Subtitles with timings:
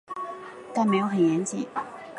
[0.73, 1.67] 但没有很严谨